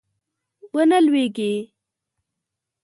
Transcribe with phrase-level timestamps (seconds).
[0.75, 1.51] ونه لویږي